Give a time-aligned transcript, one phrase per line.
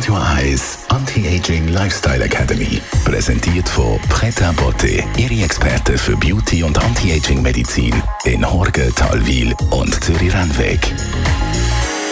[0.00, 2.80] Radio Eyes Anti-Aging Lifestyle Academy.
[3.04, 10.02] Präsentiert von Preta Botte, Ihre Experte für Beauty und Anti-Aging Medizin in Horge, Talwil und
[10.02, 10.80] Zürich-Rennweg.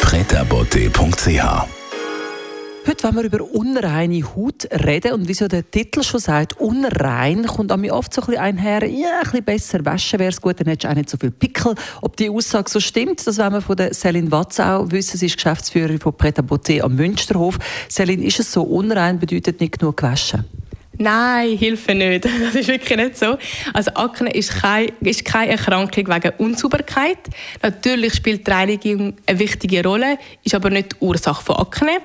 [0.03, 1.78] pretabotte.ch
[2.89, 7.45] Heute wollen wir über unreine Haut reden und wie so der Titel schon sagt, unrein
[7.45, 10.41] kommt an mir oft so ein bisschen einher, ja, ein bisschen besser waschen wäre es
[10.41, 11.75] gut, dann hättest du auch nicht so viel Pickel.
[12.01, 15.19] Ob die Aussage so stimmt, das wollen wir von der Céline Watzau wissen.
[15.19, 17.59] Sie ist Geschäftsführerin von Pret à am Münsterhof.
[17.91, 20.47] Céline, ist es so, unrein bedeutet nicht genug gewaschen?
[20.97, 22.27] Nein, Hilfe nicht.
[22.41, 23.37] Das ist wirklich nicht so.
[23.75, 27.19] Also Akne ist, kein, ist keine Erkrankung wegen Unsauberkeit.
[27.63, 31.99] Natürlich spielt die Reinigung eine wichtige Rolle, ist aber nicht die Ursache von Akne.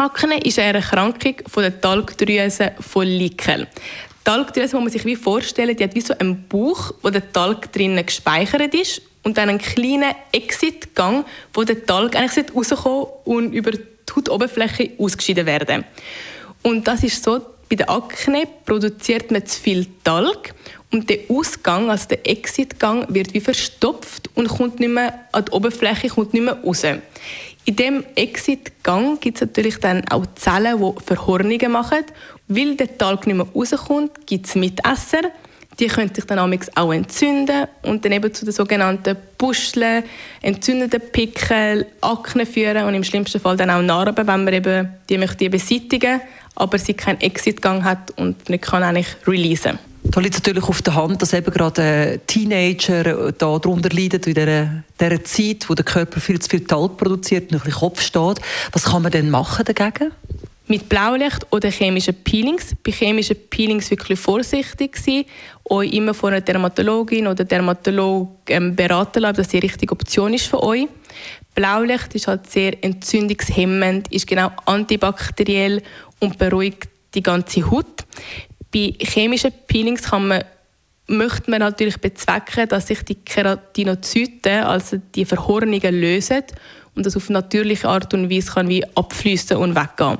[0.00, 3.66] Akne ist eine Erkrankung von der Talgdrüse von Lickel.
[3.66, 7.30] Die Talgdrüse, muss man sich wie vorstellen, die hat wie so einen Bauch, wo der
[7.30, 13.52] Talg drinnen gespeichert ist und dann einen kleinen Exitgang, wo der Talg eigentlich rauskommen und
[13.52, 13.82] über die
[14.16, 15.84] Hautoberfläche ausgeschieden werden.
[16.62, 20.54] Und das ist so, bei der Akne produziert man zu viel Talg
[20.90, 25.52] und der Ausgang, also der Exitgang, wird wie verstopft und kommt nicht mehr an die
[25.52, 26.84] Oberfläche, kommt nicht mehr raus.
[27.66, 32.04] In dem Exit-Gang gibt es natürlich dann auch Zellen, die Verhornungen machen.
[32.48, 35.20] Weil der Talg nicht mehr rauskommt, gibt es Mitesser.
[35.78, 40.02] Die können sich dann auch entzünden und dann eben zu den sogenannten Puscheln,
[40.42, 45.16] entzündeten Pickel, Akne führen und im schlimmsten Fall dann auch Narben, wenn man eben die
[45.16, 46.20] möchte beseitigen,
[46.56, 49.78] aber sie keinen Exit-Gang hat und nicht kann eigentlich releasen.
[50.02, 54.82] Da liegt natürlich auf der Hand, dass eben gerade Teenager da darunter leiden, in dieser,
[54.98, 58.40] dieser Zeit, wo der Körper viel zu viel Talg produziert und ein bisschen Kopf steht.
[58.72, 60.12] Was kann man denn machen dagegen?
[60.66, 62.74] Mit Blaulicht oder chemischen Peelings.
[62.84, 65.24] Bei chemischen Peelings wirklich vorsichtig sein.
[65.64, 70.46] Euch immer von einer Dermatologin oder Dermatolog ähm, beraten lassen, dass die richtige Option ist
[70.46, 70.86] für euch.
[71.54, 75.82] Blaulicht ist halt sehr entzündungshemmend, ist genau antibakteriell
[76.20, 78.06] und beruhigt die ganze Haut.
[78.72, 80.44] Bei chemischen Peelings kann man,
[81.06, 86.44] möchte man natürlich bezwecken, dass sich die Keratinozyten, also die Verhornungen, lösen
[86.94, 90.18] und das auf natürliche Art und Weise kann wie abfließen und weggehen.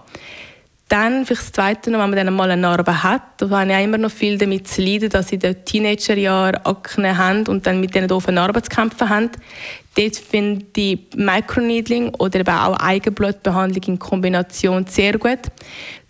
[0.90, 3.76] Dann, für das Zweite noch, wenn man dann mal eine Narbe hat, da habe ich
[3.76, 7.64] auch immer noch viel damit zu leiden, dass sie in den Teenagerjahren Akne haben und
[7.64, 9.30] dann mit diesen doofen Narben zu kämpfen haben.
[9.96, 15.38] Dort finde ich Microneedling oder eben auch Eigenblutbehandlung in Kombination sehr gut,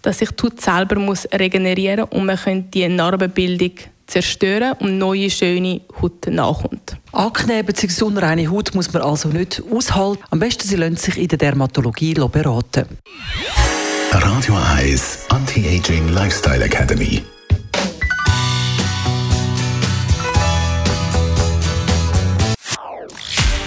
[0.03, 3.73] dass sich die Haut selber muss regenerieren und man kann die Narbenbildung
[4.07, 6.97] zerstören und neue, schöne Haut nachkommt.
[7.13, 8.05] Akne bzw.
[8.05, 10.23] unreine Haut muss man also nicht aushalten.
[10.31, 12.87] Am besten sie lassen sich in der Dermatologie beraten.
[14.13, 17.23] Radio Eyes Anti-Aging Lifestyle Academy.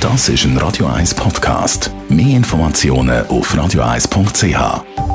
[0.01, 1.89] Das ist ein Radio 1 Podcast.
[2.09, 5.12] Mehr Informationen auf radio1.ch.